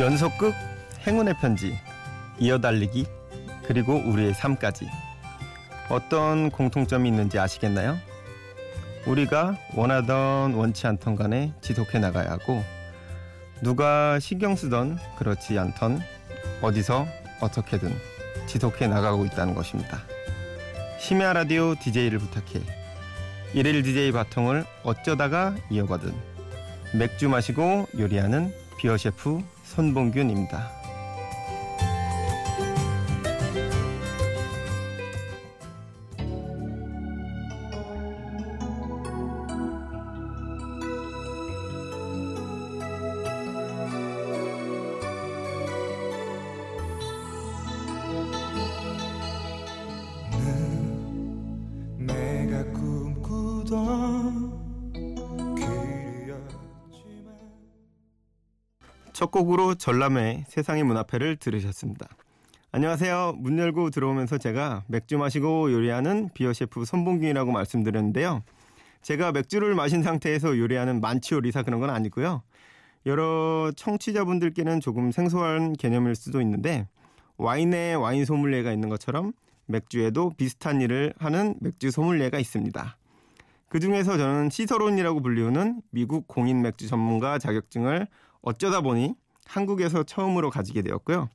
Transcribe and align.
연속극 0.00 0.54
행운의 1.06 1.34
편지, 1.42 1.78
이어달리기, 2.38 3.04
그리고 3.66 3.96
우리의 3.96 4.32
삶까지. 4.32 4.88
어떤 5.90 6.50
공통점이 6.50 7.06
있는지 7.06 7.38
아시겠나요? 7.38 7.98
우리가 9.06 9.58
원하던 9.74 10.54
원치 10.54 10.86
않던 10.86 11.16
간에 11.16 11.52
지속해 11.60 11.98
나가야 11.98 12.30
하고, 12.30 12.64
누가 13.60 14.18
신경 14.20 14.56
쓰던 14.56 14.98
그렇지 15.18 15.58
않던 15.58 16.00
어디서 16.62 17.06
어떻게든 17.42 17.94
지속해 18.46 18.86
나가고 18.86 19.26
있다는 19.26 19.54
것입니다. 19.54 19.98
심야 20.98 21.34
라디오 21.34 21.74
DJ를 21.74 22.18
부탁해. 22.20 22.62
일일 23.52 23.82
DJ 23.82 24.12
바통을 24.12 24.64
어쩌다가 24.82 25.54
이어가든 25.68 26.14
맥주 26.94 27.28
마시고 27.28 27.86
요리하는 27.98 28.54
비어 28.78 28.96
셰프 28.96 29.42
손봉균입니다. 29.74 30.79
첫 59.30 59.44
곡으로 59.44 59.76
전람회 59.76 60.44
세상의 60.48 60.82
문 60.82 60.96
앞에를 60.96 61.36
들으셨습니다. 61.36 62.08
안녕하세요. 62.72 63.34
문 63.38 63.60
열고 63.60 63.90
들어오면서 63.90 64.38
제가 64.38 64.82
맥주 64.88 65.18
마시고 65.18 65.70
요리하는 65.70 66.30
비어 66.34 66.52
셰프 66.52 66.84
손봉균이라고 66.84 67.52
말씀드렸는데요. 67.52 68.42
제가 69.02 69.30
맥주를 69.30 69.76
마신 69.76 70.02
상태에서 70.02 70.58
요리하는 70.58 71.00
만취 71.00 71.34
요 71.34 71.40
리사 71.40 71.62
그런 71.62 71.78
건 71.78 71.90
아니고요. 71.90 72.42
여러 73.06 73.70
청취자분들께는 73.76 74.80
조금 74.80 75.12
생소한 75.12 75.74
개념일 75.74 76.16
수도 76.16 76.40
있는데 76.40 76.88
와인에 77.36 77.94
와인 77.94 78.24
소믈리에가 78.24 78.72
있는 78.72 78.88
것처럼 78.88 79.32
맥주에도 79.66 80.32
비슷한 80.36 80.80
일을 80.80 81.14
하는 81.18 81.54
맥주 81.60 81.92
소믈리에가 81.92 82.40
있습니다. 82.40 82.96
그 83.68 83.78
중에서 83.78 84.18
저는 84.18 84.50
시서론이라고 84.50 85.22
불리우는 85.22 85.82
미국 85.90 86.26
공인 86.26 86.62
맥주 86.62 86.88
전문가 86.88 87.38
자격증을 87.38 88.08
어쩌다 88.42 88.80
보니 88.80 89.14
한국에서 89.44 90.02
처음으로 90.02 90.50
가지게 90.50 90.82
되었고요. 90.82 91.28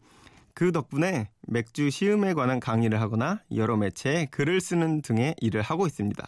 그 0.53 0.71
덕분에 0.71 1.29
맥주 1.47 1.89
시음에 1.89 2.33
관한 2.33 2.59
강의를 2.59 3.01
하거나 3.01 3.41
여러 3.53 3.75
매체에 3.75 4.27
글을 4.27 4.61
쓰는 4.61 5.01
등의 5.01 5.35
일을 5.41 5.61
하고 5.61 5.85
있습니다. 5.85 6.23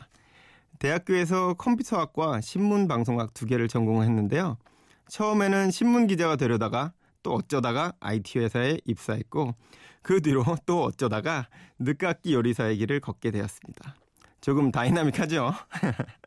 대학교에서 0.80 1.54
컴퓨터학과 1.54 2.42
신문방송학 2.42 3.34
두 3.34 3.46
개를 3.46 3.68
전공했는데요. 3.68 4.58
처음에는 5.08 5.72
신문 5.72 6.08
기자가 6.08 6.36
되려다가 6.36 6.92
또 7.24 7.34
어쩌다가 7.34 7.94
IT 8.00 8.40
회사에 8.40 8.78
입사했고 8.86 9.56
그 10.02 10.22
뒤로 10.22 10.44
또 10.66 10.84
어쩌다가 10.84 11.48
늦깎이 11.80 12.34
요리사의 12.34 12.78
길을 12.78 13.00
걷게 13.00 13.32
되었습니다. 13.32 13.96
조금 14.42 14.72
다이나믹하죠? 14.72 15.54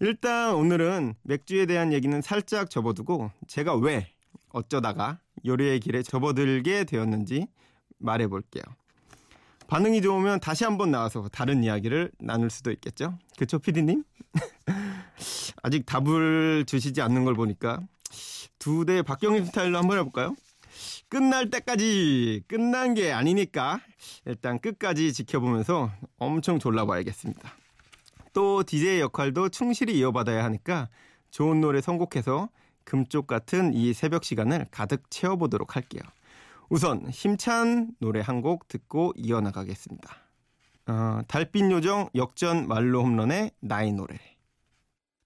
일단 0.00 0.54
오늘은 0.54 1.14
맥주에 1.22 1.66
대한 1.66 1.92
얘기는 1.92 2.20
살짝 2.22 2.70
접어두고 2.70 3.30
제가 3.46 3.76
왜 3.76 4.08
어쩌다가 4.50 5.18
요리의 5.44 5.80
길에 5.80 6.02
접어들게 6.02 6.84
되었는지 6.84 7.46
말해볼게요. 7.98 8.62
반응이 9.66 10.02
좋으면 10.02 10.40
다시 10.40 10.64
한번 10.64 10.90
나와서 10.90 11.28
다른 11.32 11.64
이야기를 11.64 12.12
나눌 12.18 12.50
수도 12.50 12.70
있겠죠? 12.70 13.18
그쵸, 13.38 13.58
피디님? 13.58 14.04
아직 15.62 15.86
답을 15.86 16.64
주시지 16.66 17.00
않는 17.00 17.24
걸 17.24 17.34
보니까 17.34 17.80
두 18.58 18.84
대 18.84 19.02
박경림 19.02 19.44
스타일로 19.46 19.78
한번 19.78 19.98
해볼까요? 19.98 20.36
끝날 21.08 21.50
때까지 21.50 22.42
끝난 22.48 22.94
게 22.94 23.12
아니니까 23.12 23.80
일단 24.26 24.58
끝까지 24.58 25.12
지켜보면서 25.12 25.90
엄청 26.18 26.58
졸라봐야겠습니다. 26.58 27.63
또 28.34 28.62
DJ 28.64 29.00
역할도 29.00 29.48
충실히 29.48 29.96
이어받아야 29.98 30.44
하니까 30.44 30.88
좋은 31.30 31.60
노래 31.62 31.80
선곡해서 31.80 32.50
금쪽 32.84 33.26
같은 33.26 33.72
이 33.72 33.94
새벽 33.94 34.24
시간을 34.24 34.66
가득 34.70 35.10
채워보도록 35.10 35.74
할게요. 35.76 36.02
우선 36.68 37.08
힘찬 37.08 37.92
노래 38.00 38.20
한 38.20 38.42
곡 38.42 38.68
듣고 38.68 39.12
이어나가겠습니다. 39.16 40.16
어, 40.86 41.20
달빛 41.28 41.70
요정 41.70 42.10
역전 42.14 42.66
말로 42.68 43.02
홈런의 43.02 43.52
나의 43.60 43.92
노래. 43.92 44.16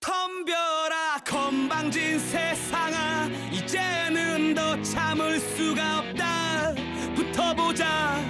덤벼라 0.01 1.19
건방진 1.27 2.19
세상아 2.21 3.27
이제는 3.53 4.55
더 4.55 4.81
참을 4.83 5.41
수가 5.41 5.99
없다 6.01 6.75
붙어보자 7.17 8.21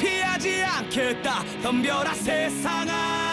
피하지 0.00 0.62
않겠다 0.62 1.42
덤벼라 1.62 2.14
세상아 2.14 3.29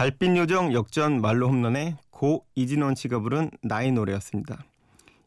달빛 0.00 0.34
요정 0.38 0.72
역전 0.72 1.20
말로 1.20 1.46
홈런의 1.48 1.94
고 2.08 2.46
이진원 2.54 2.94
씨가 2.94 3.20
부른 3.20 3.50
나의 3.60 3.92
노래였습니다. 3.92 4.64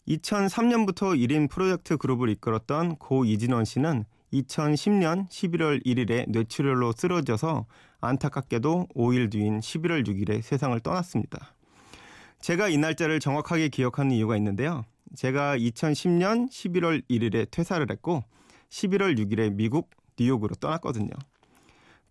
2003년부터 0.08 1.16
1인 1.16 1.48
프로젝트 1.48 1.96
그룹을 1.96 2.30
이끌었던 2.30 2.96
고 2.96 3.24
이진원 3.24 3.66
씨는 3.66 4.06
2010년 4.34 5.30
11월 5.30 5.86
1일에 5.86 6.28
뇌출혈로 6.28 6.94
쓰러져서 6.94 7.68
안타깝게도 8.02 8.88
5일 8.96 9.30
뒤인 9.30 9.60
11월 9.60 10.08
6일에 10.08 10.42
세상을 10.42 10.80
떠났습니다. 10.80 11.54
제가 12.40 12.68
이 12.70 12.80
날짜를 12.80 13.20
정확하게 13.20 13.70
기억하는 13.70 14.10
이유가 14.10 14.36
있는데요. 14.38 14.86
제가 15.16 15.56
2010년 15.56 16.50
11월 16.50 17.04
1일에 17.12 17.52
퇴사를 17.52 17.86
했고 17.92 18.24
11월 18.72 19.20
6일에 19.20 19.54
미국 19.54 19.92
뉴욕으로 20.18 20.56
떠났거든요. 20.56 21.12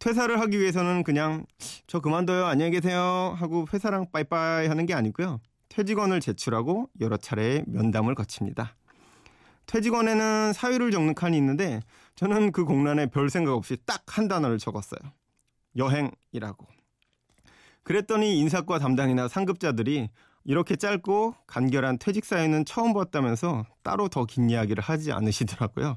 퇴사를 0.03 0.41
하기 0.41 0.59
위해서는 0.59 1.05
그냥 1.05 1.47
저 1.87 2.01
그만둬요 2.01 2.47
안녕히 2.47 2.73
계세요 2.73 3.37
하고 3.39 3.67
회사랑 3.73 4.07
빠이빠이 4.11 4.67
하는 4.67 4.85
게 4.85 4.95
아니고요. 4.95 5.39
퇴직원을 5.69 6.19
제출하고 6.19 6.91
여러 7.01 7.17
차례의 7.17 7.63
면담을 7.69 8.17
거칩니다. 8.17 8.75
퇴직원에는 9.67 10.55
사유를 10.55 10.91
적는 10.91 11.15
칸이 11.15 11.37
있는데 11.37 11.79
저는 12.17 12.51
그 12.51 12.65
공란에 12.65 13.07
별 13.07 13.31
생각 13.31 13.55
없이 13.55 13.77
딱 13.87 14.03
한 14.09 14.27
단어를 14.27 14.59
적었어요. 14.59 14.99
여행이라고. 15.77 16.67
그랬더니 17.85 18.41
인사과 18.41 18.81
담당이나 18.81 19.29
상급자들이 19.29 20.11
이렇게 20.45 20.75
짧고 20.75 21.37
간결한 21.47 21.99
퇴직 21.99 22.25
사유는 22.25 22.65
처음 22.65 22.93
봤다면서 22.93 23.67
따로 23.85 24.09
더 24.09 24.27
긴 24.27 24.51
이야기를 24.51 24.83
하지 24.83 25.13
않으시더라고요. 25.13 25.95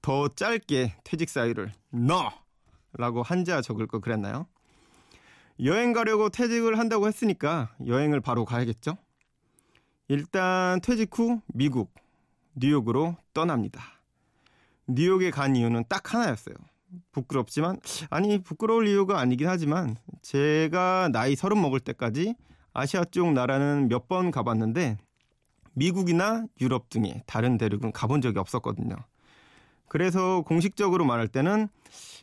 더 0.00 0.28
짧게 0.28 0.94
퇴직 1.04 1.28
사유를 1.28 1.72
너! 1.90 2.47
라고 2.92 3.22
한자 3.22 3.60
적을 3.60 3.86
거 3.86 4.00
그랬나요? 4.00 4.46
여행 5.64 5.92
가려고 5.92 6.28
퇴직을 6.28 6.78
한다고 6.78 7.06
했으니까 7.08 7.74
여행을 7.86 8.20
바로 8.20 8.44
가야겠죠? 8.44 8.96
일단 10.08 10.80
퇴직 10.80 11.16
후 11.18 11.40
미국, 11.48 11.92
뉴욕으로 12.54 13.16
떠납니다. 13.34 13.82
뉴욕에 14.86 15.30
간 15.30 15.54
이유는 15.56 15.84
딱 15.88 16.14
하나였어요. 16.14 16.54
부끄럽지만, 17.12 17.78
아니, 18.08 18.42
부끄러울 18.42 18.88
이유가 18.88 19.18
아니긴 19.20 19.48
하지만, 19.48 19.96
제가 20.22 21.10
나이 21.12 21.36
서른 21.36 21.60
먹을 21.60 21.80
때까지 21.80 22.34
아시아 22.72 23.04
쪽 23.04 23.32
나라는 23.32 23.88
몇 23.88 24.08
번 24.08 24.30
가봤는데, 24.30 24.96
미국이나 25.74 26.46
유럽 26.60 26.88
등의 26.88 27.22
다른 27.26 27.58
대륙은 27.58 27.92
가본 27.92 28.22
적이 28.22 28.38
없었거든요. 28.38 28.96
그래서 29.88 30.42
공식적으로 30.42 31.04
말할 31.04 31.28
때는 31.28 31.68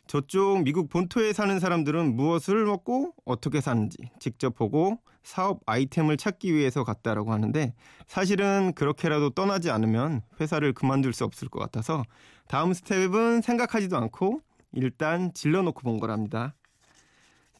저쪽 0.06 0.62
미국 0.62 0.88
본토에 0.88 1.32
사는 1.32 1.58
사람들은 1.58 2.14
무엇을 2.14 2.64
먹고 2.64 3.12
어떻게 3.24 3.60
사는지 3.60 3.98
직접 4.20 4.54
보고 4.54 4.98
사업 5.24 5.60
아이템을 5.66 6.16
찾기 6.16 6.54
위해서 6.54 6.84
갔다라고 6.84 7.32
하는데 7.32 7.74
사실은 8.06 8.72
그렇게라도 8.74 9.30
떠나지 9.30 9.70
않으면 9.70 10.22
회사를 10.40 10.72
그만둘 10.72 11.12
수 11.12 11.24
없을 11.24 11.48
것 11.48 11.58
같아서 11.58 12.04
다음 12.46 12.72
스텝은 12.72 13.42
생각하지도 13.42 13.96
않고 13.96 14.40
일단 14.72 15.32
질러놓고 15.34 15.80
본 15.80 15.98
거랍니다. 15.98 16.54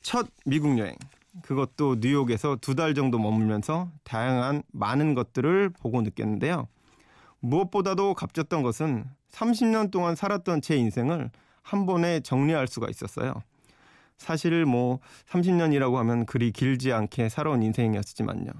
첫 0.00 0.28
미국 0.44 0.78
여행. 0.78 0.94
그것도 1.42 1.96
뉴욕에서 2.00 2.56
두 2.60 2.76
달 2.76 2.94
정도 2.94 3.18
머물면서 3.18 3.90
다양한 4.04 4.62
많은 4.72 5.14
것들을 5.14 5.70
보고 5.70 6.00
느꼈는데요. 6.02 6.68
무엇보다도 7.40 8.14
값졌던 8.14 8.62
것은 8.62 9.04
30년 9.36 9.90
동안 9.90 10.16
살았던 10.16 10.62
제 10.62 10.76
인생을 10.76 11.30
한 11.62 11.86
번에 11.86 12.20
정리할 12.20 12.66
수가 12.66 12.88
있었어요. 12.88 13.34
사실 14.16 14.64
뭐 14.64 15.00
30년이라고 15.28 15.94
하면 15.96 16.24
그리 16.24 16.50
길지 16.52 16.92
않게 16.92 17.28
살아온 17.28 17.62
인생이었지만요. 17.62 18.50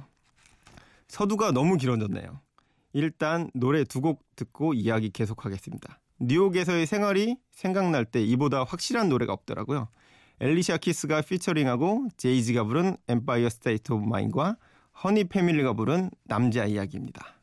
서두가 1.08 1.52
너무 1.52 1.76
길어졌네요. 1.76 2.40
일단 2.93 3.50
노래 3.55 3.84
두 3.84 4.00
곡 4.00 4.23
듣고 4.37 4.75
이야기 4.75 5.11
계속하겠습니다. 5.11 5.99
뉴욕에서의 6.19 6.87
생활이 6.87 7.37
생각날 7.52 8.05
때 8.05 8.23
이보다 8.23 8.64
확실한 8.64 9.08
노래가 9.08 9.32
없더라고요. 9.32 9.88
엘리샤 10.40 10.78
키스가 10.78 11.23
피처링하고 11.23 12.08
제이지가 12.17 12.64
부른 12.64 12.96
Empire 13.09 13.49
State 13.49 13.93
of 13.93 14.06
Mind와 14.06 14.56
허니 15.05 15.25
패밀리가 15.25 15.73
부른 15.73 16.11
남자 16.25 16.64
이야기입니다. 16.67 17.36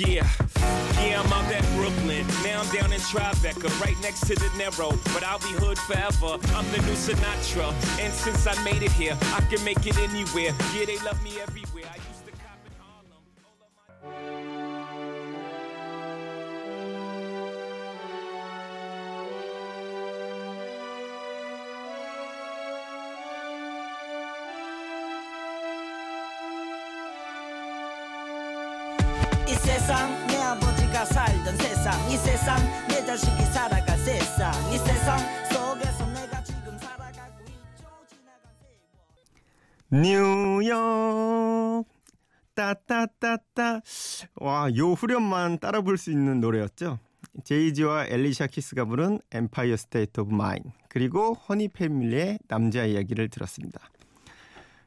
Yeah, 0.00 0.26
yeah, 1.04 1.20
I'm 1.20 1.30
out 1.30 1.52
at 1.52 1.62
Brooklyn. 1.76 2.26
Now 2.42 2.62
I'm 2.62 2.74
down 2.74 2.90
in 2.90 3.00
Tribeca, 3.00 3.68
right 3.82 4.00
next 4.00 4.20
to 4.28 4.34
the 4.34 4.50
Narrow. 4.56 4.96
But 5.12 5.22
I'll 5.22 5.38
be 5.40 5.52
hood 5.60 5.78
forever. 5.78 6.40
I'm 6.56 6.64
the 6.72 6.78
new 6.88 6.96
Sinatra. 6.96 7.68
And 8.00 8.10
since 8.14 8.46
I 8.46 8.56
made 8.64 8.82
it 8.82 8.92
here, 8.92 9.18
I 9.34 9.42
can 9.50 9.62
make 9.62 9.86
it 9.86 9.98
anywhere. 9.98 10.56
Yeah, 10.72 10.86
they 10.86 10.96
love 11.04 11.22
me 11.22 11.38
everywhere. 11.42 11.84
I 11.92 11.98
자식이 33.10 33.42
살아갈 33.46 33.98
세상 33.98 34.52
이 34.72 34.78
세상 34.78 35.18
속에서 35.46 36.06
내가 36.12 36.44
지금 36.44 36.78
살아가고 36.78 37.42
있죠 37.42 37.84
지나간 38.08 38.52
세월 39.90 40.04
뉴욕 40.04 41.88
따따따따 42.54 43.80
와요 44.36 44.92
후렴만 44.92 45.58
따라 45.58 45.80
부를 45.80 45.98
수 45.98 46.12
있는 46.12 46.38
노래였죠. 46.38 47.00
제이지와 47.42 48.06
엘리샤 48.06 48.46
키스가 48.46 48.84
부른 48.84 49.18
Empire 49.32 49.76
State 49.76 50.20
of 50.20 50.32
Mind 50.32 50.62
그리고 50.88 51.34
허니 51.34 51.66
패밀리의 51.66 52.38
남자 52.46 52.84
이야기를 52.84 53.28
들었습니다. 53.28 53.80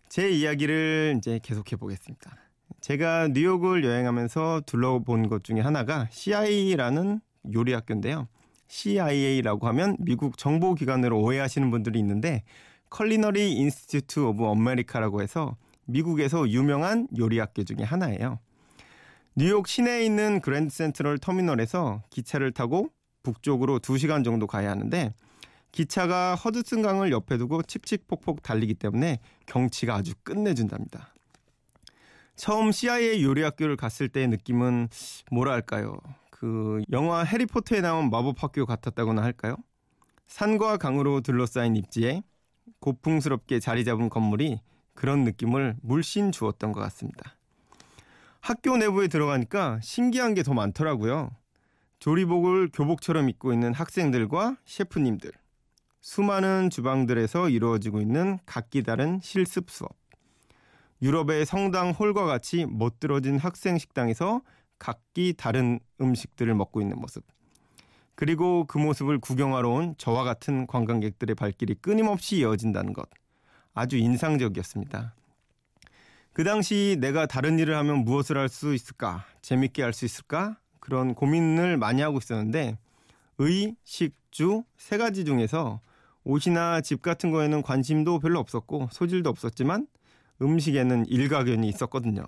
제 0.07 0.29
이야기를 0.29 1.15
이제 1.17 1.41
계속해 1.43 1.75
보겠습니다. 1.75 2.37
제가 2.79 3.27
뉴욕을 3.33 3.83
여행하면서 3.83 4.61
둘러본 4.65 5.27
것 5.27 5.43
중에 5.43 5.59
하나가 5.59 6.07
CIA라는 6.09 7.19
요리 7.53 7.73
학교인데요. 7.73 8.27
CIA라고 8.67 9.67
하면 9.67 9.95
미국 9.99 10.37
정보기관으로 10.37 11.19
오해하시는 11.19 11.69
분들이 11.69 11.99
있는데 11.99 12.43
Culinary 12.89 13.53
Institute 13.53 14.19
of 14.19 14.45
America라고 14.45 15.21
해서 15.21 15.55
미국에서 15.85 16.49
유명한 16.49 17.07
요리 17.17 17.39
학교 17.39 17.63
중에 17.63 17.83
하나예요. 17.83 18.39
뉴욕 19.35 19.67
시내에 19.67 20.05
있는 20.05 20.41
그랜드 20.41 20.73
센트럴 20.73 21.17
터미널에서 21.17 22.03
기차를 22.09 22.51
타고 22.51 22.89
북쪽으로 23.23 23.79
2시간 23.79 24.23
정도 24.23 24.47
가야 24.47 24.69
하는데 24.69 25.13
기차가 25.71 26.35
허드슨 26.35 26.83
강을 26.83 27.11
옆에 27.11 27.37
두고 27.37 27.63
칙칙폭폭 27.63 28.43
달리기 28.43 28.75
때문에 28.75 29.19
경치가 29.47 29.95
아주 29.95 30.13
끝내준답니다. 30.23 31.13
처음 32.35 32.71
CIA 32.71 33.23
요리 33.23 33.41
학교를 33.41 33.75
갔을 33.75 34.07
때의 34.07 34.27
느낌은 34.27 34.89
뭐랄까요? 35.31 35.97
그 36.43 36.81
영화 36.91 37.23
해리포터에 37.23 37.79
나온 37.79 38.09
마법 38.09 38.43
학교 38.43 38.65
같았다고나 38.65 39.23
할까요? 39.23 39.55
산과 40.25 40.75
강으로 40.75 41.21
둘러싸인 41.21 41.77
입지에 41.77 42.21
고풍스럽게 42.81 43.61
자리 43.61 43.85
잡은 43.85 44.09
건물이 44.09 44.59
그런 44.93 45.23
느낌을 45.23 45.77
물씬 45.81 46.33
주었던 46.33 46.73
것 46.73 46.81
같습니다. 46.81 47.37
학교 48.41 48.75
내부에 48.75 49.07
들어가니까 49.07 49.79
신기한 49.81 50.33
게 50.33 50.43
더 50.43 50.53
많더라고요. 50.53 51.31
조리복을 51.99 52.71
교복처럼 52.73 53.29
입고 53.29 53.53
있는 53.53 53.73
학생들과 53.73 54.57
셰프님들, 54.65 55.31
수많은 56.01 56.69
주방들에서 56.69 57.47
이루어지고 57.47 58.01
있는 58.01 58.37
각기 58.45 58.83
다른 58.83 59.21
실습 59.23 59.71
수업, 59.71 59.95
유럽의 61.01 61.45
성당 61.45 61.91
홀과 61.91 62.25
같이 62.25 62.65
멋들어진 62.65 63.37
학생 63.37 63.77
식당에서 63.77 64.41
각기 64.79 65.33
다른 65.37 65.79
음식들을 66.01 66.53
먹고 66.55 66.81
있는 66.81 66.99
모습, 66.99 67.23
그리고 68.15 68.65
그 68.65 68.77
모습을 68.77 69.19
구경하러 69.19 69.69
온 69.69 69.95
저와 69.97 70.23
같은 70.23 70.67
관광객들의 70.67 71.35
발길이 71.35 71.75
끊임없이 71.75 72.37
이어진다는 72.37 72.93
것. 72.93 73.09
아주 73.73 73.97
인상적이었습니다. 73.97 75.15
그 76.33 76.43
당시 76.43 76.97
내가 76.99 77.25
다른 77.25 77.59
일을 77.59 77.75
하면 77.77 78.03
무엇을 78.05 78.37
할 78.37 78.49
수 78.49 78.73
있을까? 78.73 79.25
재밌게 79.41 79.83
할 79.83 79.93
수 79.93 80.05
있을까? 80.05 80.57
그런 80.79 81.13
고민을 81.15 81.77
많이 81.77 82.01
하고 82.01 82.17
있었는데 82.17 82.77
의, 83.39 83.75
식, 83.83 84.15
주 84.31 84.63
세 84.77 84.97
가지 84.97 85.25
중에서 85.25 85.79
옷이나 86.23 86.81
집 86.81 87.01
같은 87.01 87.31
거에는 87.31 87.61
관심도 87.61 88.19
별로 88.19 88.39
없었고 88.39 88.89
소질도 88.91 89.29
없었지만 89.29 89.87
음식에는 90.41 91.05
일가견이 91.07 91.67
있었거든요. 91.69 92.23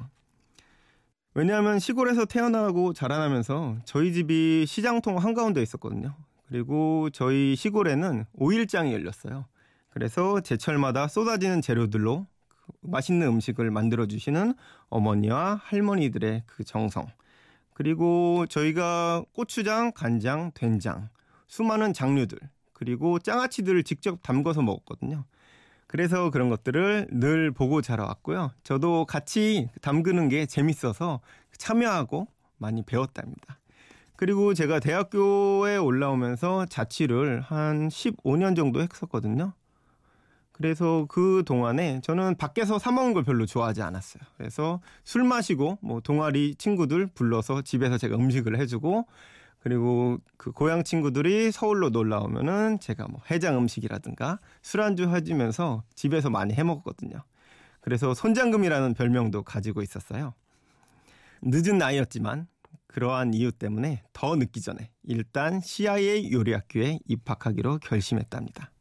왜냐하면 1.38 1.80
시골에서 1.80 2.24
태어나고 2.24 2.94
자라나면서 2.94 3.76
저희 3.84 4.14
집이 4.14 4.66
시장통 4.66 5.18
한가운데 5.18 5.62
있었거든요. 5.62 6.16
그리고 6.48 7.10
저희 7.10 7.58
시골에는 7.58 8.24
오일장이 8.36 8.94
열렸어요. 8.94 9.46
그래서 9.90 10.40
제철마다 10.40 11.10
쏟아지는 11.10 11.60
재료들로 11.62 12.26
그 12.48 12.72
맛있는 12.84 13.28
음식을 13.28 13.70
만들어 13.70 14.06
주시는 14.06 14.54
어머니와 14.88 15.60
할머니들의 15.62 16.44
그 16.46 16.64
정성. 16.64 17.06
그리고 17.74 18.46
저희가 18.48 19.26
고추장, 19.34 19.92
간장, 19.92 20.52
된장, 20.54 21.10
수많은 21.48 21.92
장류들, 21.92 22.40
그리고 22.72 23.20
장아찌들을 23.20 23.84
직접 23.84 24.24
담궈서 24.24 24.62
먹었거든요. 24.62 25.26
그래서 25.88 26.30
그런 26.30 26.50
것들을 26.50 27.08
늘 27.12 27.52
보고 27.52 27.82
자라왔고요. 27.82 28.52
저도 28.64 29.06
같이 29.06 29.70
담그는 29.82 30.30
게 30.30 30.46
재밌어서 30.46 31.22
참여하고 31.58 32.28
많이 32.58 32.84
배웠답니다. 32.84 33.60
그리고 34.16 34.54
제가 34.54 34.80
대학교에 34.80 35.78
올라오면서 35.78 36.66
자취를 36.68 37.42
한 37.42 37.90
15년 37.90 38.56
정도 38.56 38.82
했었거든요. 38.82 39.54
그래서 40.54 41.06
그 41.10 41.44
동안에 41.46 42.00
저는 42.02 42.38
밖에서 42.38 42.80
사 42.80 42.90
먹는 42.90 43.14
걸 43.14 43.24
별로 43.24 43.46
좋아하지 43.46 43.82
않았어요. 43.82 44.24
그래서 44.38 44.80
술 45.04 45.26
마시고 45.26 45.80
뭐 45.82 46.00
동아리 46.00 46.56
친구들 46.56 47.08
불러서 47.08 47.62
집에서 47.62 47.98
제가 47.98 48.16
음식을 48.16 48.58
해주고 48.58 49.06
그리고 49.66 50.20
그 50.38 50.52
고향 50.52 50.84
친구들이 50.84 51.52
서울로 51.52 51.90
놀러 51.90 52.20
오면은 52.20 52.80
제가 52.80 53.08
뭐 53.08 53.20
해장 53.32 53.58
음식이라든가 53.58 54.38
술안주 54.62 55.10
해주면서 55.10 55.82
집에서 55.96 56.30
많이 56.30 56.54
해 56.54 56.62
먹었거든요. 56.62 57.24
그래서 57.82 58.14
손장금이라는 58.14 58.94
별명도 58.94 59.42
가지고 59.42 59.82
있었어요. 59.82 60.36
늦은 61.42 61.80
나이였지만 61.80 62.46
그러한 62.86 63.34
이유 63.34 63.52
때문에 63.52 64.04
더 64.14 64.36
늦기 64.36 64.62
전에 64.62 64.92
일단 65.02 65.60
CIA 65.60 66.32
요리학교에 66.32 67.00
입학하기로 67.08 67.80
결심했답니다. 67.80 68.72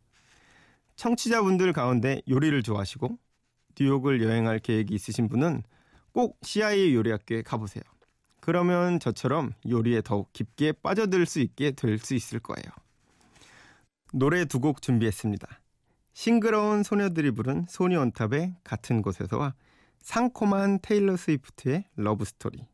청취자분들 0.96 1.72
가운데 1.72 2.20
요리를 2.28 2.62
좋아하시고 2.62 3.18
뉴욕을 3.80 4.22
여행할 4.22 4.58
계획이 4.58 4.94
있으신 4.94 5.30
분은 5.30 5.62
꼭 6.12 6.38
CIA 6.42 6.94
요리학교에 6.94 7.40
가보세요. 7.40 7.82
그러면 8.44 9.00
저처럼 9.00 9.54
요리에 9.66 10.02
더욱 10.02 10.30
깊게 10.34 10.72
빠져들 10.82 11.24
수 11.24 11.40
있게 11.40 11.70
될 11.70 11.98
수 11.98 12.14
있을 12.14 12.40
거예요. 12.40 12.66
노래 14.12 14.44
두 14.44 14.60
곡 14.60 14.82
준비했습니다. 14.82 15.48
싱그러운 16.12 16.82
소녀들이 16.82 17.30
부른 17.30 17.64
소녀온탑의 17.70 18.56
같은 18.62 19.00
곳에서와 19.00 19.54
상콤한 20.02 20.80
테일러 20.82 21.16
스위프트의 21.16 21.86
Love 21.96 22.26
Story. 22.26 22.58
거리 22.58 22.74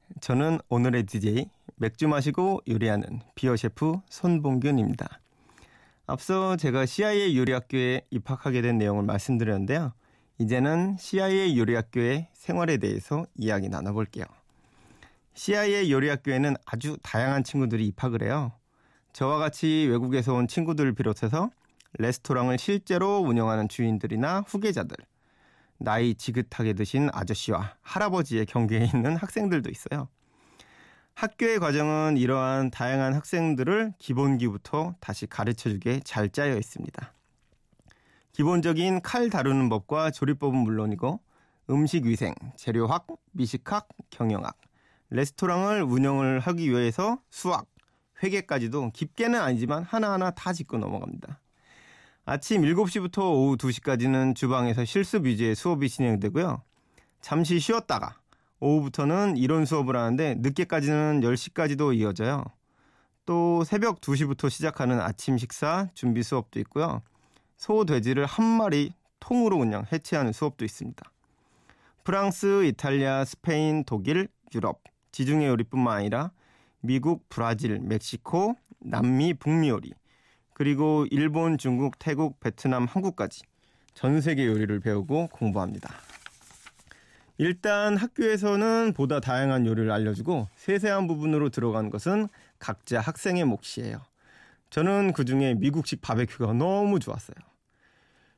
저는 0.19 0.59
오늘의 0.69 1.05
DJ 1.05 1.49
맥주 1.77 2.07
마시고 2.07 2.61
요리하는 2.67 3.21
비어 3.35 3.55
셰프 3.55 3.99
손봉균입니다. 4.09 5.19
앞서 6.05 6.57
제가 6.57 6.85
CIA 6.85 7.37
요리학교에 7.37 8.01
입학하게 8.09 8.61
된 8.61 8.77
내용을 8.77 9.03
말씀드렸는데요. 9.03 9.93
이제는 10.37 10.97
CIA 10.99 11.57
요리학교의 11.57 12.27
생활에 12.33 12.77
대해서 12.77 13.25
이야기 13.35 13.69
나눠볼게요. 13.69 14.25
CIA 15.33 15.91
요리학교에는 15.91 16.55
아주 16.65 16.97
다양한 17.01 17.43
친구들이 17.43 17.87
입학을 17.87 18.23
해요. 18.23 18.51
저와 19.13 19.37
같이 19.37 19.87
외국에서 19.89 20.33
온 20.33 20.47
친구들을 20.47 20.93
비롯해서 20.93 21.49
레스토랑을 21.93 22.57
실제로 22.57 23.19
운영하는 23.19 23.69
주인들이나 23.69 24.43
후계자들, 24.47 24.95
나이 25.83 26.15
지긋하게 26.15 26.73
드신 26.73 27.09
아저씨와 27.11 27.75
할아버지의 27.81 28.45
경계에 28.45 28.85
있는 28.93 29.15
학생들도 29.15 29.69
있어요. 29.69 30.07
학교의 31.15 31.59
과정은 31.59 32.17
이러한 32.17 32.71
다양한 32.71 33.13
학생들을 33.13 33.93
기본기부터 33.97 34.95
다시 34.99 35.27
가르쳐주게 35.27 36.01
잘 36.03 36.29
짜여 36.29 36.55
있습니다. 36.55 37.13
기본적인 38.31 39.01
칼 39.01 39.29
다루는 39.29 39.69
법과 39.69 40.11
조리법은 40.11 40.57
물론이고 40.57 41.19
음식 41.69 42.05
위생, 42.05 42.33
재료학, 42.55 43.07
미식학, 43.31 43.89
경영학, 44.09 44.57
레스토랑을 45.09 45.83
운영을 45.83 46.39
하기 46.39 46.69
위해서 46.69 47.21
수학, 47.29 47.65
회계까지도 48.23 48.91
깊게는 48.91 49.39
아니지만 49.39 49.83
하나하나 49.83 50.31
다 50.31 50.53
짚고 50.53 50.77
넘어갑니다. 50.77 51.40
아침 52.23 52.61
7시부터 52.61 53.23
오후 53.33 53.57
2시까지는 53.57 54.35
주방에서 54.35 54.85
실습 54.85 55.25
위주의 55.25 55.55
수업이 55.55 55.89
진행되고요. 55.89 56.61
잠시 57.19 57.59
쉬었다가 57.59 58.15
오후부터는 58.59 59.37
이론 59.37 59.65
수업을 59.65 59.95
하는데 59.95 60.35
늦게까지는 60.35 61.21
10시까지도 61.21 61.95
이어져요. 61.97 62.43
또 63.25 63.63
새벽 63.63 64.01
2시부터 64.01 64.51
시작하는 64.51 64.99
아침 64.99 65.39
식사 65.39 65.89
준비 65.95 66.21
수업도 66.21 66.59
있고요. 66.59 67.01
소 67.57 67.85
돼지를 67.85 68.27
한 68.27 68.45
마리 68.45 68.93
통으로 69.19 69.57
그냥 69.57 69.85
해체하는 69.91 70.31
수업도 70.31 70.63
있습니다. 70.63 71.03
프랑스, 72.03 72.65
이탈리아, 72.65 73.25
스페인, 73.25 73.83
독일, 73.83 74.27
유럽, 74.53 74.83
지중해 75.11 75.47
요리뿐만 75.47 75.97
아니라 75.97 76.31
미국, 76.81 77.27
브라질, 77.29 77.79
멕시코, 77.79 78.55
남미, 78.79 79.33
북미 79.33 79.69
요리, 79.69 79.91
그리고 80.61 81.07
일본, 81.09 81.57
중국, 81.57 81.97
태국, 81.97 82.39
베트남, 82.39 82.85
한국까지 82.85 83.41
전 83.95 84.21
세계 84.21 84.45
요리를 84.45 84.79
배우고 84.81 85.29
공부합니다. 85.29 85.91
일단 87.39 87.97
학교에서는 87.97 88.93
보다 88.93 89.19
다양한 89.19 89.65
요리를 89.65 89.89
알려주고 89.89 90.49
세세한 90.57 91.07
부분으로 91.07 91.49
들어간 91.49 91.89
것은 91.89 92.27
각자 92.59 92.99
학생의 92.99 93.43
몫이에요. 93.45 94.01
저는 94.69 95.13
그 95.13 95.25
중에 95.25 95.55
미국식 95.55 95.99
바베큐가 95.99 96.53
너무 96.53 96.99
좋았어요. 96.99 97.37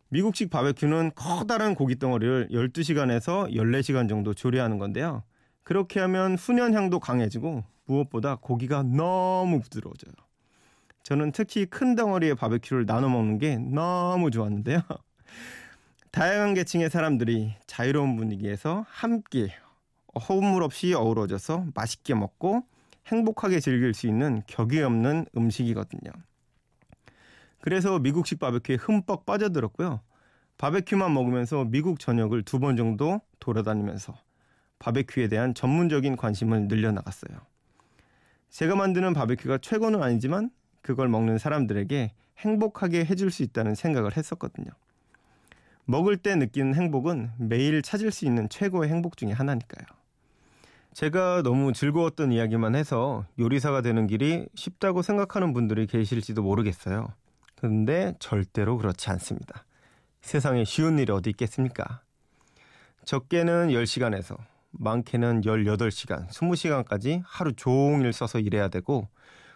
미국식 0.07 0.49
바베큐는 0.49 1.11
커다란 1.15 1.75
고기 1.75 1.99
덩어리를 1.99 2.47
12시간에서 2.53 3.53
14시간 3.53 4.07
정도 4.07 4.33
조리하는 4.33 4.77
건데요. 4.77 5.23
그렇게 5.63 5.99
하면 5.99 6.35
훈연향도 6.35 7.01
강해지고 7.01 7.65
무엇보다 7.83 8.37
고기가 8.37 8.81
너무 8.81 9.59
부드러워져요. 9.59 10.13
저는 11.03 11.33
특히 11.33 11.65
큰 11.65 11.95
덩어리의 11.95 12.35
바베큐를 12.35 12.85
나눠 12.85 13.09
먹는 13.09 13.37
게 13.37 13.57
너무 13.57 14.31
좋았는데요. 14.31 14.79
다양한 16.11 16.53
계층의 16.53 16.89
사람들이 16.89 17.55
자유로운 17.67 18.15
분위기에서 18.15 18.85
함께 18.87 19.49
허물 20.29 20.63
없이 20.63 20.93
어우러져서 20.93 21.67
맛있게 21.73 22.13
먹고 22.13 22.63
행복하게 23.07 23.59
즐길 23.59 23.93
수 23.93 24.07
있는 24.07 24.43
격이 24.47 24.81
없는 24.81 25.25
음식이거든요. 25.35 26.11
그래서 27.59 27.99
미국식 27.99 28.39
바베큐에 28.39 28.75
흠뻑 28.75 29.25
빠져들었고요. 29.25 30.01
바베큐만 30.57 31.13
먹으면서 31.13 31.65
미국 31.65 31.99
전역을 31.99 32.43
두 32.43 32.59
번 32.59 32.77
정도 32.77 33.19
돌아다니면서 33.39 34.13
바베큐에 34.79 35.27
대한 35.27 35.53
전문적인 35.53 36.15
관심을 36.15 36.67
늘려나갔어요. 36.67 37.39
제가 38.49 38.75
만드는 38.75 39.13
바베큐가 39.13 39.57
최고는 39.57 40.03
아니지만 40.03 40.51
그걸 40.83 41.07
먹는 41.07 41.39
사람들에게 41.39 42.11
행복하게 42.37 43.05
해줄 43.05 43.31
수 43.31 43.41
있다는 43.41 43.73
생각을 43.73 44.15
했었거든요. 44.15 44.67
먹을 45.85 46.17
때 46.17 46.35
느끼는 46.35 46.75
행복은 46.75 47.31
매일 47.37 47.81
찾을 47.81 48.11
수 48.11 48.25
있는 48.25 48.47
최고의 48.49 48.89
행복 48.89 49.17
중에 49.17 49.31
하나니까요. 49.31 49.85
제가 50.93 51.41
너무 51.41 51.73
즐거웠던 51.73 52.31
이야기만 52.31 52.75
해서 52.75 53.25
요리사가 53.39 53.81
되는 53.81 54.05
길이 54.05 54.45
쉽다고 54.53 55.01
생각하는 55.01 55.53
분들이 55.53 55.87
계실지도 55.87 56.43
모르겠어요. 56.43 57.07
그런데 57.55 58.13
절대로 58.19 58.77
그렇지 58.77 59.09
않습니다. 59.09 59.65
세상에 60.21 60.63
쉬운 60.65 60.99
일이 60.99 61.11
어디 61.11 61.31
있겠습니까? 61.31 62.01
적게는 63.05 63.69
10시간에서 63.69 64.37
많게는 64.71 65.41
18시간, 65.41 66.27
20시간까지 66.29 67.21
하루 67.25 67.53
종일 67.53 68.13
써서 68.13 68.39
일해야 68.39 68.67
되고 68.67 69.07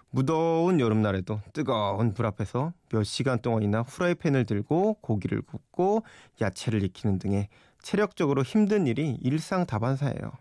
무더운 0.10 0.80
여름날에도 0.80 1.42
뜨거운 1.54 2.14
불 2.14 2.26
앞에서 2.26 2.74
몇 2.90 3.04
시간 3.04 3.40
동안이나 3.40 3.82
후라이팬을 3.82 4.46
들고 4.46 4.96
고기를 5.02 5.42
굽고 5.42 6.04
야채를 6.42 6.84
익히는 6.84 7.20
등의 7.20 7.50
체력적으로 7.82 8.44
힘든 8.44 8.88
일이 8.88 9.18
일상 9.22 9.66
다반사예요. 9.66 10.32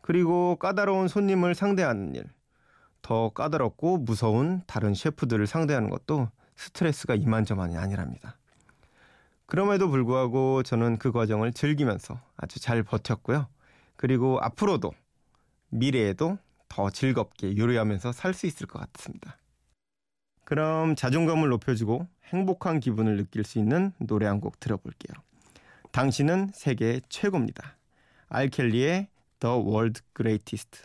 그리고 0.00 0.56
까다로운 0.56 1.08
손님을 1.08 1.54
상대하는 1.54 2.14
일, 2.14 2.24
더 3.02 3.30
까다롭고 3.30 3.98
무서운 3.98 4.62
다른 4.66 4.94
셰프들을 4.94 5.46
상대하는 5.46 5.90
것도 5.90 6.28
스트레스가 6.56 7.14
이만저만이 7.14 7.76
아니랍니다. 7.76 8.36
그럼에도 9.46 9.88
불구하고 9.88 10.62
저는 10.62 10.98
그 10.98 11.12
과정을 11.12 11.52
즐기면서 11.52 12.18
아주 12.36 12.58
잘 12.58 12.82
버텼고요. 12.82 13.48
그리고 13.96 14.38
앞으로도 14.40 14.92
미래에도 15.68 16.38
더 16.72 16.88
즐겁게 16.88 17.54
요리하면서 17.58 18.12
살 18.12 18.32
수 18.32 18.46
있을 18.46 18.66
것 18.66 18.78
같습니다. 18.94 19.36
그럼 20.44 20.96
자존감을 20.96 21.50
높여주고 21.50 22.06
행복한 22.32 22.80
기분을 22.80 23.18
느낄 23.18 23.44
수 23.44 23.58
있는 23.58 23.92
노래 23.98 24.26
한 24.26 24.40
곡 24.40 24.58
들어볼게요. 24.58 25.12
당신은 25.92 26.52
세계 26.54 27.00
최고입니다. 27.10 27.76
알켈리의 28.28 29.08
The 29.40 29.54
World 29.54 30.00
Greatest. 30.16 30.82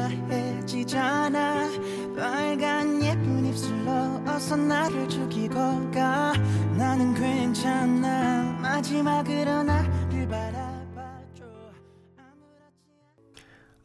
내가 0.00 0.08
초라해지잖아 0.08 1.68
빨간 2.16 3.02
예쁜 3.02 3.46
입술로 3.46 3.90
어서 4.26 4.56
나를 4.56 5.08
죽이고 5.08 5.54
가 5.90 6.32
나는 6.76 7.14
괜찮아 7.14 8.42
마지막으로 8.60 9.62
나를 9.62 10.28
바라봐줘 10.28 11.44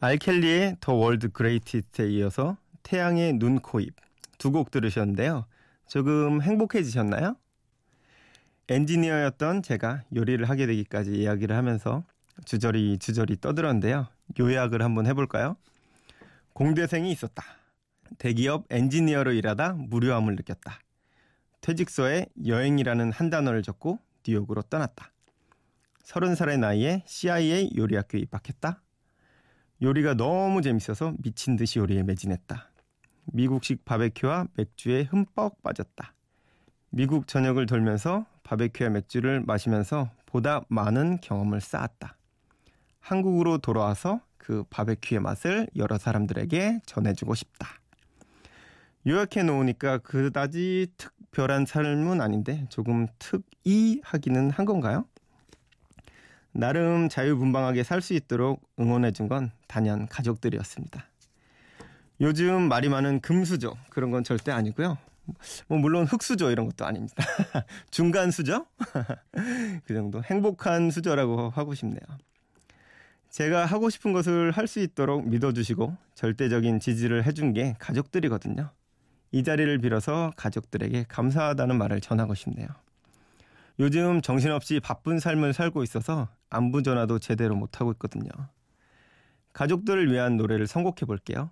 알켈리의 0.00 0.76
The 0.80 0.94
World's 0.94 1.30
Greatest에 1.30 2.08
이어서 2.10 2.56
태양의 2.82 3.34
눈, 3.34 3.58
코, 3.60 3.80
입 3.80 3.94
두 4.38 4.52
곡 4.52 4.70
들으셨는데요. 4.70 5.46
조금 5.88 6.42
행복해지셨나요? 6.42 7.36
엔지니어였던 8.68 9.62
제가 9.62 10.02
요리를 10.14 10.46
하게 10.46 10.66
되기까지 10.66 11.12
이야기를 11.12 11.56
하면서 11.56 12.04
주저리 12.44 12.98
주저리 12.98 13.40
떠들었는데요. 13.40 14.06
요약을 14.38 14.82
한번 14.82 15.06
해볼까요? 15.06 15.56
공대생이 16.56 17.12
있었다. 17.12 17.44
대기업 18.16 18.64
엔지니어로 18.70 19.32
일하다 19.32 19.74
무료함을 19.74 20.36
느꼈다. 20.36 20.78
퇴직서에 21.60 22.28
여행이라는 22.46 23.12
한 23.12 23.28
단어를 23.28 23.62
적고 23.62 23.98
뉴욕으로 24.26 24.62
떠났다. 24.62 25.12
서른 26.02 26.34
살의 26.34 26.56
나이에 26.56 27.02
CIA 27.04 27.72
요리학교에 27.76 28.22
입학했다. 28.22 28.80
요리가 29.82 30.14
너무 30.14 30.62
재밌어서 30.62 31.12
미친 31.22 31.56
듯이 31.56 31.78
요리에 31.78 32.04
매진했다. 32.04 32.70
미국식 33.26 33.84
바베큐와 33.84 34.46
맥주에 34.54 35.02
흠뻑 35.02 35.62
빠졌다. 35.62 36.14
미국 36.88 37.26
전역을 37.26 37.66
돌면서 37.66 38.24
바베큐와 38.44 38.88
맥주를 38.88 39.42
마시면서 39.42 40.10
보다 40.24 40.62
많은 40.68 41.18
경험을 41.20 41.60
쌓았다. 41.60 42.16
한국으로 43.00 43.58
돌아와서 43.58 44.22
그 44.38 44.64
바베큐의 44.70 45.20
맛을 45.20 45.68
여러 45.76 45.98
사람들에게 45.98 46.80
전해주고 46.86 47.34
싶다. 47.34 47.68
요약해 49.06 49.42
놓으니까 49.42 49.98
그다지 49.98 50.88
특별한 50.96 51.66
삶은 51.66 52.20
아닌데 52.20 52.66
조금 52.68 53.06
특이하기는 53.18 54.50
한 54.50 54.66
건가요? 54.66 55.06
나름 56.52 57.08
자유분방하게 57.08 57.82
살 57.82 58.00
수 58.00 58.14
있도록 58.14 58.62
응원해준 58.80 59.28
건 59.28 59.50
단연 59.68 60.06
가족들이었습니다. 60.06 61.04
요즘 62.22 62.62
말이 62.68 62.88
많은 62.88 63.20
금수저 63.20 63.76
그런 63.90 64.10
건 64.10 64.24
절대 64.24 64.52
아니고요. 64.52 64.96
뭐 65.66 65.78
물론 65.78 66.06
흑수저 66.06 66.50
이런 66.50 66.66
것도 66.66 66.86
아닙니다. 66.86 67.24
중간 67.90 68.30
수저? 68.30 68.64
그 69.84 69.94
정도 69.94 70.22
행복한 70.22 70.90
수저라고 70.90 71.50
하고 71.50 71.74
싶네요. 71.74 72.00
제가 73.36 73.66
하고 73.66 73.90
싶은 73.90 74.14
것을 74.14 74.50
할 74.50 74.66
수 74.66 74.80
있도록 74.80 75.28
믿어주시고 75.28 75.94
절대적인 76.14 76.80
지지를 76.80 77.24
해준 77.24 77.52
게 77.52 77.76
가족들이거든요. 77.78 78.70
이 79.30 79.44
자리를 79.44 79.76
빌어서 79.78 80.32
가족들에게 80.36 81.04
감사하다는 81.06 81.76
말을 81.76 82.00
전하고 82.00 82.34
싶네요. 82.34 82.66
요즘 83.78 84.22
정신없이 84.22 84.80
바쁜 84.80 85.18
삶을 85.20 85.52
살고 85.52 85.82
있어서 85.82 86.28
안부 86.48 86.82
전화도 86.82 87.18
제대로 87.18 87.54
못하고 87.56 87.92
있거든요. 87.92 88.30
가족들을 89.52 90.10
위한 90.10 90.38
노래를 90.38 90.66
선곡해 90.66 91.04
볼게요. 91.06 91.50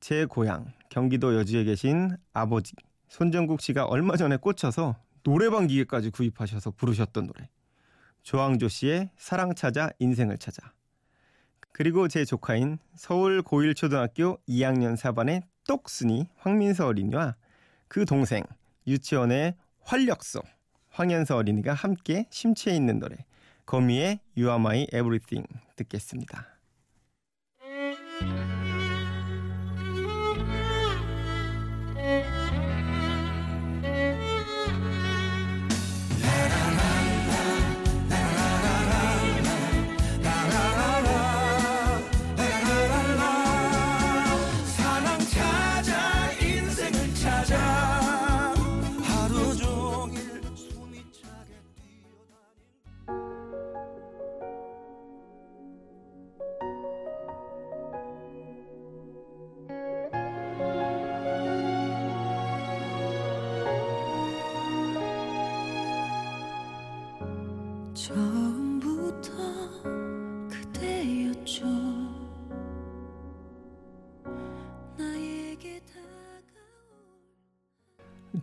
제 0.00 0.24
고향 0.24 0.72
경기도 0.88 1.36
여주에 1.36 1.64
계신 1.64 2.16
아버지 2.32 2.72
손정국 3.08 3.60
씨가 3.60 3.84
얼마 3.84 4.16
전에 4.16 4.38
꽂혀서 4.38 4.96
노래방 5.24 5.66
기계까지 5.66 6.08
구입하셔서 6.08 6.70
부르셨던 6.70 7.26
노래. 7.26 7.50
조항조 8.22 8.68
씨의 8.68 9.10
사랑 9.16 9.54
찾아 9.54 9.90
인생을 9.98 10.38
찾아. 10.38 10.72
그리고 11.72 12.08
제 12.08 12.24
조카인 12.24 12.78
서울 12.94 13.42
고1초등학교 13.42 14.38
2학년 14.48 14.96
4반의 14.96 15.42
똑순이 15.66 16.28
황민서 16.38 16.86
어린이와 16.86 17.36
그 17.88 18.04
동생 18.04 18.44
유치원의 18.86 19.54
활력소 19.82 20.40
황현서 20.90 21.36
어린이가 21.36 21.72
함께 21.72 22.26
심취해 22.30 22.74
있는 22.74 22.98
노래 22.98 23.16
거미의 23.66 24.20
You 24.36 24.50
Are 24.50 24.60
My 24.60 24.82
Everything 24.92 25.46
듣겠습니다. 25.76 26.46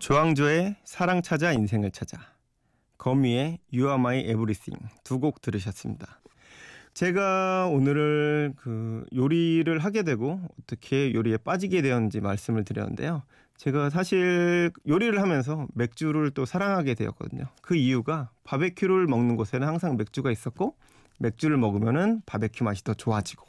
조항조의 0.08 0.78
사랑 0.86 1.22
찾아 1.22 1.52
인생을 1.52 1.92
찾아 1.92 2.18
거미의 2.98 3.60
You 3.74 3.88
Are 3.88 3.96
My 3.96 4.22
Everything 4.22 4.82
두 5.04 5.20
곡 5.20 5.42
들으셨습니다. 5.42 6.22
제가 6.94 7.68
오늘을 7.68 8.54
그 8.56 9.06
요리를 9.14 9.78
하게 9.80 10.04
되고 10.04 10.40
어떻게 10.62 11.14
요리에 11.14 11.36
빠지게 11.36 11.82
되었는지 11.82 12.22
말씀을 12.22 12.64
드렸는데요. 12.64 13.24
제가 13.58 13.90
사실 13.90 14.72
요리를 14.88 15.22
하면서 15.22 15.68
맥주를 15.74 16.32
또 16.32 16.46
사랑하게 16.46 16.94
되었거든요. 16.94 17.44
그 17.62 17.76
이유가 17.76 18.30
바베큐를 18.46 19.08
먹는 19.08 19.36
곳에는 19.36 19.68
항상 19.68 19.98
맥주가 19.98 20.32
있었고 20.32 20.78
맥주를 21.18 21.58
먹으면은 21.58 22.22
바베큐 22.26 22.64
맛이 22.64 22.82
더 22.86 22.94
좋아지고 22.94 23.46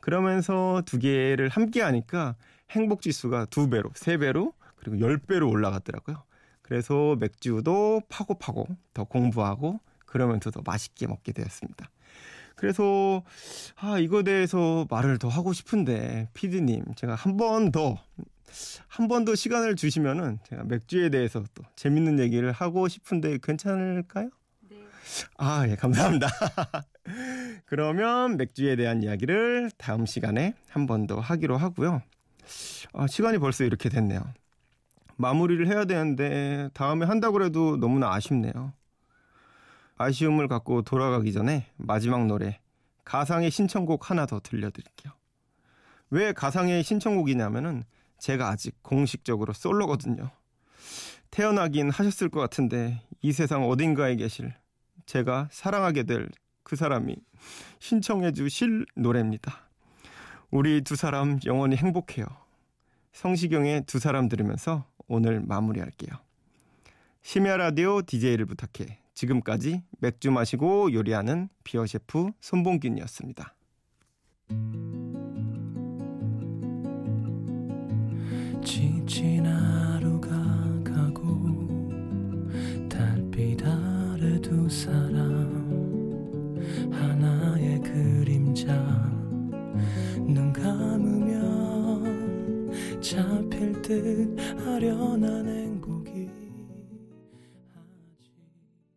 그러면서 0.00 0.82
두 0.84 0.98
개를 0.98 1.48
함께 1.48 1.80
하니까 1.80 2.36
행복 2.72 3.00
지수가 3.00 3.46
두 3.46 3.70
배로, 3.70 3.90
세 3.94 4.18
배로 4.18 4.52
그리고 4.86 5.00
열 5.00 5.18
배로 5.18 5.50
올라갔더라고요. 5.50 6.22
그래서 6.62 7.16
맥주도 7.18 8.02
파고 8.08 8.38
파고 8.38 8.66
더 8.94 9.04
공부하고 9.04 9.80
그러면서 10.06 10.50
더 10.50 10.62
맛있게 10.64 11.06
먹게 11.06 11.32
되었습니다. 11.32 11.90
그래서 12.54 13.22
아 13.76 13.98
이거 13.98 14.22
대해서 14.22 14.86
말을 14.90 15.18
더 15.18 15.28
하고 15.28 15.52
싶은데 15.52 16.28
피디님 16.34 16.94
제가 16.96 17.14
한 17.14 17.36
번 17.36 17.72
더 17.72 17.98
한 18.88 19.08
번 19.08 19.24
더 19.24 19.34
시간을 19.34 19.76
주시면은 19.76 20.38
제가 20.48 20.64
맥주에 20.64 21.10
대해서 21.10 21.44
또 21.54 21.62
재밌는 21.76 22.18
얘기를 22.20 22.52
하고 22.52 22.88
싶은데 22.88 23.38
괜찮을까요? 23.42 24.30
아, 25.38 25.66
예, 25.68 25.76
감사합니다. 25.76 26.28
그러면 27.66 28.36
맥주에 28.36 28.76
대한 28.76 29.02
이야기를 29.02 29.70
다음 29.78 30.06
시간에 30.06 30.54
한 30.68 30.86
번 30.86 31.06
더 31.06 31.20
하기로 31.20 31.56
하고요. 31.56 32.02
아, 32.94 33.06
시간이 33.06 33.38
벌써 33.38 33.64
이렇게 33.64 33.88
됐네요. 33.88 34.22
마무리를 35.16 35.66
해야 35.66 35.84
되는데 35.84 36.70
다음에 36.74 37.06
한다고 37.06 37.42
해도 37.42 37.76
너무나 37.76 38.12
아쉽네요. 38.12 38.72
아쉬움을 39.96 40.48
갖고 40.48 40.82
돌아가기 40.82 41.32
전에 41.32 41.66
마지막 41.76 42.26
노래 42.26 42.60
가상의 43.04 43.50
신청곡 43.50 44.10
하나 44.10 44.26
더 44.26 44.40
들려드릴게요. 44.40 45.12
왜 46.10 46.32
가상의 46.32 46.82
신청곡이냐면은 46.82 47.84
제가 48.18 48.48
아직 48.48 48.82
공식적으로 48.82 49.52
솔로거든요. 49.52 50.30
태어나긴 51.30 51.90
하셨을 51.90 52.28
것 52.28 52.40
같은데 52.40 53.02
이 53.22 53.32
세상 53.32 53.68
어딘가에 53.68 54.16
계실 54.16 54.54
제가 55.06 55.48
사랑하게 55.50 56.04
될 56.04 56.28
그 56.66 56.74
사람이 56.74 57.14
신청해 57.78 58.32
주실 58.32 58.86
노래입니다. 58.96 59.68
우리 60.50 60.80
두 60.80 60.96
사람 60.96 61.38
영원히 61.46 61.76
행복해요. 61.76 62.26
성시경의 63.12 63.84
두 63.86 64.00
사람 64.00 64.28
들으면서 64.28 64.84
오늘 65.08 65.40
마무리할게요. 65.40 66.18
심야 67.22 67.56
라디오 67.56 68.02
DJ를 68.02 68.46
부탁해. 68.46 68.98
지금까지 69.14 69.82
맥주 69.98 70.30
마시고 70.30 70.92
요리하는 70.92 71.48
비어 71.64 71.86
셰프 71.86 72.30
손봉균이었습니다. 72.40 73.54
지친 78.62 79.46
하루가 79.46 80.28
가고 80.84 81.28
달빛 82.88 83.64
아래 83.64 84.40
두 84.40 84.68
사람 84.68 85.15
듯 93.86 94.36
아련한 94.66 95.45
애 95.45 95.45